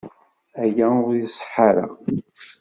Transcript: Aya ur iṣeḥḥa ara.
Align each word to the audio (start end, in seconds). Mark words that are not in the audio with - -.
Aya 0.63 0.87
ur 1.07 1.13
iṣeḥḥa 1.25 1.63
ara. 1.69 1.85